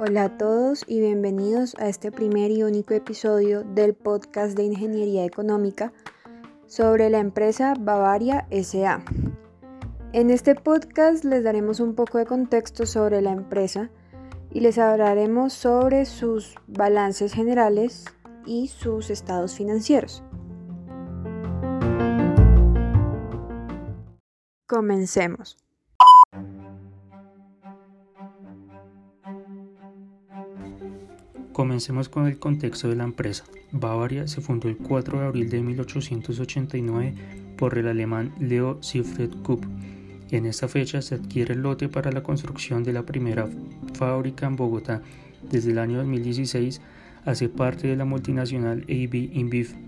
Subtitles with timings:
[0.00, 5.24] Hola a todos y bienvenidos a este primer y único episodio del podcast de Ingeniería
[5.24, 5.92] Económica
[6.66, 9.04] sobre la empresa Bavaria SA.
[10.12, 13.90] En este podcast les daremos un poco de contexto sobre la empresa
[14.50, 18.04] y les hablaremos sobre sus balances generales
[18.46, 20.24] y sus estados financieros.
[24.68, 25.56] Comencemos.
[31.54, 33.44] Comencemos con el contexto de la empresa.
[33.72, 37.14] Bavaria se fundó el 4 de abril de 1889
[37.56, 39.64] por el alemán Leo Siegfried Kupp.
[40.30, 43.48] En esta fecha se adquiere el lote para la construcción de la primera
[43.94, 45.00] fábrica en Bogotá.
[45.50, 46.82] Desde el año 2016
[47.24, 49.87] hace parte de la multinacional AB InBev,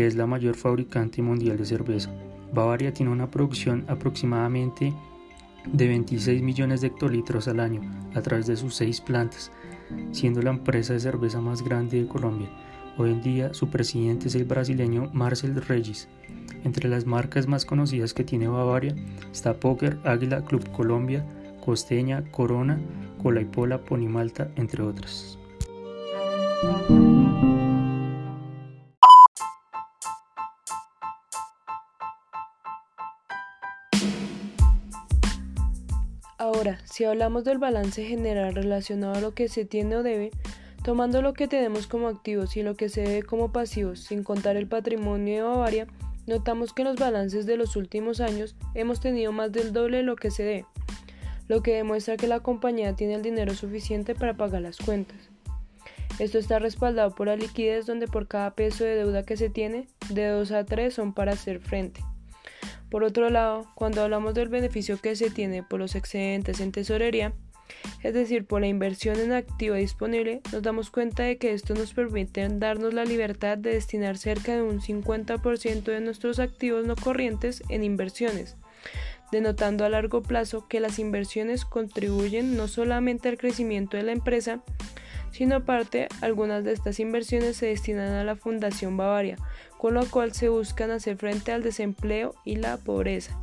[0.00, 2.10] que es la mayor fabricante mundial de cerveza.
[2.54, 4.94] Bavaria tiene una producción aproximadamente
[5.70, 7.82] de 26 millones de hectolitros al año
[8.14, 9.52] a través de sus seis plantas
[10.10, 12.48] siendo la empresa de cerveza más grande de Colombia.
[12.96, 16.08] Hoy en día su presidente es el brasileño Marcel Regis.
[16.64, 18.96] Entre las marcas más conocidas que tiene Bavaria
[19.30, 21.26] está Poker, Águila, Club Colombia,
[21.62, 22.80] Costeña, Corona,
[23.22, 25.38] Colaipola, Ponimalta, entre otras.
[36.40, 40.30] Ahora, si hablamos del balance general relacionado a lo que se tiene o debe,
[40.82, 44.56] tomando lo que tenemos como activos y lo que se debe como pasivos, sin contar
[44.56, 45.86] el patrimonio de Bavaria,
[46.26, 50.02] notamos que en los balances de los últimos años hemos tenido más del doble de
[50.02, 50.66] lo que se debe,
[51.46, 55.18] lo que demuestra que la compañía tiene el dinero suficiente para pagar las cuentas.
[56.18, 59.88] Esto está respaldado por la liquidez donde por cada peso de deuda que se tiene,
[60.08, 62.00] de 2 a 3 son para hacer frente.
[62.90, 67.32] Por otro lado, cuando hablamos del beneficio que se tiene por los excedentes en tesorería,
[68.02, 71.94] es decir, por la inversión en activo disponible, nos damos cuenta de que esto nos
[71.94, 77.62] permite darnos la libertad de destinar cerca de un 50% de nuestros activos no corrientes
[77.68, 78.56] en inversiones,
[79.30, 84.62] denotando a largo plazo que las inversiones contribuyen no solamente al crecimiento de la empresa,
[85.30, 89.36] sino aparte algunas de estas inversiones se destinan a la Fundación Bavaria,
[89.78, 93.38] con lo cual se buscan hacer frente al desempleo y la pobreza.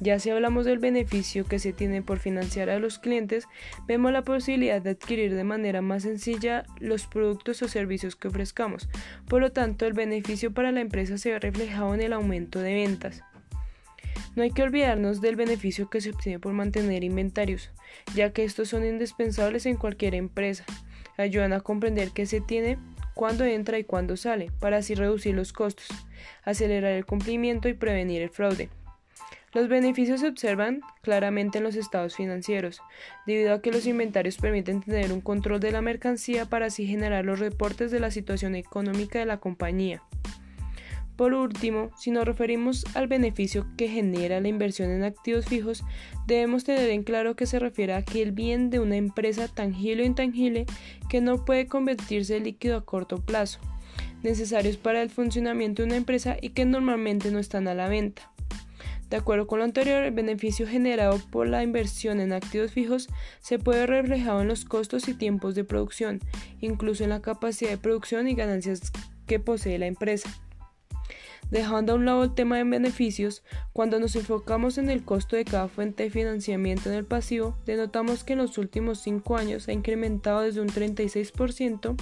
[0.00, 3.46] Ya si hablamos del beneficio que se tiene por financiar a los clientes,
[3.88, 8.88] vemos la posibilidad de adquirir de manera más sencilla los productos o servicios que ofrezcamos.
[9.26, 12.74] Por lo tanto, el beneficio para la empresa se ve reflejado en el aumento de
[12.74, 13.24] ventas.
[14.36, 17.70] No hay que olvidarnos del beneficio que se obtiene por mantener inventarios,
[18.14, 20.64] ya que estos son indispensables en cualquier empresa
[21.18, 22.78] ayudan a comprender qué se tiene,
[23.14, 25.88] cuándo entra y cuándo sale, para así reducir los costos,
[26.44, 28.70] acelerar el cumplimiento y prevenir el fraude.
[29.54, 32.80] Los beneficios se observan claramente en los estados financieros,
[33.26, 37.24] debido a que los inventarios permiten tener un control de la mercancía para así generar
[37.24, 40.02] los reportes de la situación económica de la compañía.
[41.18, 45.82] Por último, si nos referimos al beneficio que genera la inversión en activos fijos,
[46.28, 50.06] debemos tener en claro que se refiere a aquel bien de una empresa tangible o
[50.06, 50.64] intangible
[51.08, 53.58] que no puede convertirse en líquido a corto plazo,
[54.22, 58.30] necesarios para el funcionamiento de una empresa y que normalmente no están a la venta.
[59.10, 63.08] De acuerdo con lo anterior, el beneficio generado por la inversión en activos fijos
[63.40, 66.20] se puede ver reflejado en los costos y tiempos de producción,
[66.60, 68.92] incluso en la capacidad de producción y ganancias
[69.26, 70.30] que posee la empresa.
[71.50, 73.42] Dejando a un lado el tema de beneficios,
[73.72, 78.22] cuando nos enfocamos en el costo de cada fuente de financiamiento en el pasivo, denotamos
[78.22, 81.96] que en los últimos cinco años ha incrementado desde un 36%,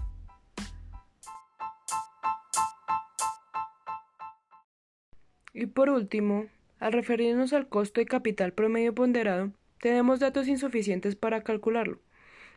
[5.53, 6.47] Y por último,
[6.79, 9.51] al referirnos al costo de capital promedio ponderado,
[9.83, 11.99] tenemos datos insuficientes para calcularlo,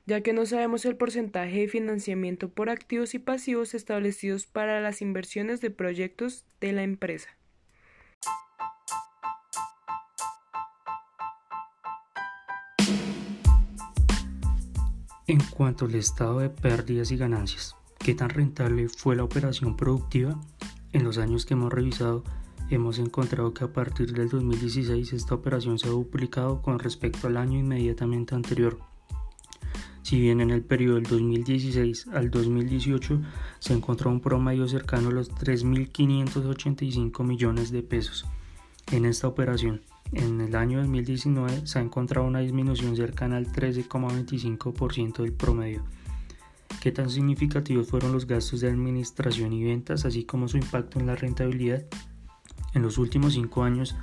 [0.07, 5.03] ya que no sabemos el porcentaje de financiamiento por activos y pasivos establecidos para las
[5.03, 7.29] inversiones de proyectos de la empresa.
[15.27, 20.41] En cuanto al estado de pérdidas y ganancias, ¿qué tan rentable fue la operación productiva?
[20.93, 22.23] En los años que hemos revisado,
[22.71, 27.37] hemos encontrado que a partir del 2016 esta operación se ha duplicado con respecto al
[27.37, 28.79] año inmediatamente anterior.
[30.03, 33.21] Si bien en el periodo del 2016 al 2018
[33.59, 38.27] se encontró un promedio cercano a los 3.585 millones de pesos
[38.93, 45.23] en esta operación, en el año 2019 se ha encontrado una disminución cercana al 13,25%
[45.23, 45.85] del promedio.
[46.81, 51.07] ¿Qué tan significativos fueron los gastos de administración y ventas, así como su impacto en
[51.07, 51.85] la rentabilidad?
[52.77, 53.95] En los últimos cinco años,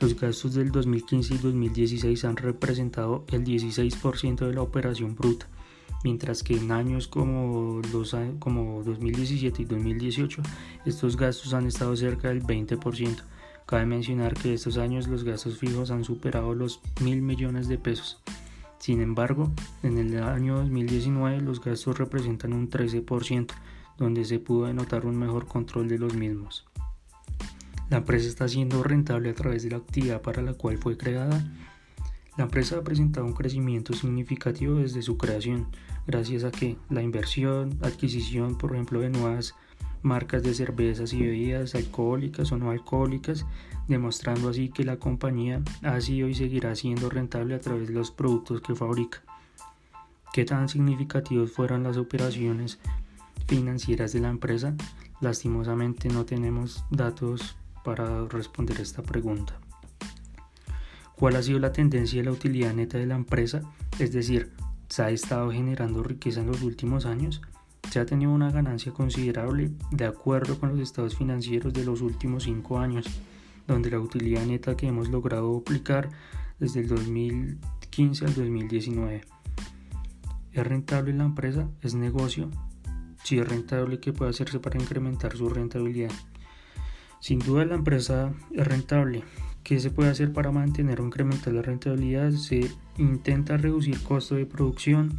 [0.00, 5.46] los gastos del 2015 y 2016 han representado el 16% de la operación bruta,
[6.04, 10.40] mientras que en años como, los, como 2017 y 2018
[10.86, 13.14] estos gastos han estado cerca del 20%.
[13.66, 18.22] Cabe mencionar que estos años los gastos fijos han superado los mil millones de pesos.
[18.78, 23.48] Sin embargo, en el año 2019 los gastos representan un 13%,
[23.98, 26.64] donde se pudo notar un mejor control de los mismos.
[27.90, 31.44] La empresa está siendo rentable a través de la actividad para la cual fue creada.
[32.36, 35.68] La empresa ha presentado un crecimiento significativo desde su creación,
[36.06, 39.54] gracias a que la inversión, adquisición, por ejemplo, de nuevas
[40.02, 43.46] marcas de cervezas y bebidas alcohólicas o no alcohólicas,
[43.86, 48.10] demostrando así que la compañía ha sido y seguirá siendo rentable a través de los
[48.10, 49.22] productos que fabrica.
[50.32, 52.80] ¿Qué tan significativos fueron las operaciones
[53.46, 54.74] financieras de la empresa?
[55.20, 59.60] Lastimosamente no tenemos datos para responder esta pregunta.
[61.16, 63.62] ¿Cuál ha sido la tendencia de la utilidad neta de la empresa?
[64.00, 64.50] Es decir,
[64.88, 67.40] ¿se ha estado generando riqueza en los últimos años?
[67.90, 72.44] Se ha tenido una ganancia considerable de acuerdo con los estados financieros de los últimos
[72.44, 73.06] cinco años,
[73.68, 76.08] donde la utilidad neta que hemos logrado aplicar
[76.58, 79.20] desde el 2015 al 2019.
[80.52, 81.68] ¿Es rentable la empresa?
[81.82, 82.50] ¿Es negocio?
[83.22, 86.10] Si es rentable, ¿qué puede hacerse para incrementar su rentabilidad?
[87.24, 89.22] Sin duda la empresa es rentable.
[89.62, 92.32] ¿Qué se puede hacer para mantener o incrementar la rentabilidad?
[92.32, 95.18] Se intenta reducir costo de producción,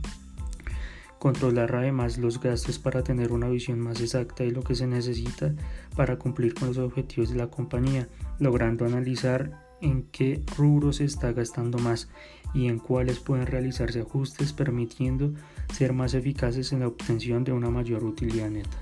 [1.18, 5.56] controlar además los gastos para tener una visión más exacta de lo que se necesita
[5.96, 8.08] para cumplir con los objetivos de la compañía,
[8.38, 12.08] logrando analizar en qué rubros se está gastando más
[12.54, 15.34] y en cuáles pueden realizarse ajustes permitiendo
[15.74, 18.78] ser más eficaces en la obtención de una mayor utilidad neta.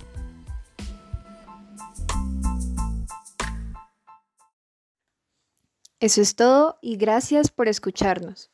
[6.03, 8.52] Eso es todo y gracias por escucharnos.